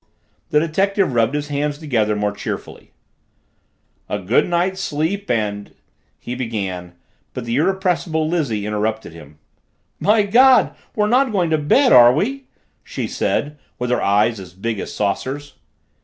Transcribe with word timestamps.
The 0.49 0.59
detective 0.59 1.13
rubbed 1.13 1.35
his 1.35 1.49
hands 1.49 1.77
together 1.77 2.15
more 2.15 2.31
cheerfully. 2.31 2.91
"A 4.09 4.17
good 4.17 4.49
night's 4.49 4.81
sleep 4.81 5.29
and" 5.29 5.75
he 6.17 6.33
began, 6.33 6.95
but 7.35 7.45
the 7.45 7.57
irrepressible 7.57 8.27
Lizzie 8.27 8.65
interrupted 8.65 9.13
him. 9.13 9.37
"My 9.99 10.23
God, 10.23 10.75
we're 10.95 11.05
not 11.05 11.31
going 11.31 11.51
to 11.51 11.59
bed, 11.59 11.93
are 11.93 12.11
we?" 12.11 12.45
she 12.83 13.05
said, 13.05 13.59
with 13.77 13.91
her 13.91 14.01
eyes 14.01 14.39
as 14.39 14.55
big 14.55 14.79
as 14.79 14.91
saucers. 14.91 15.53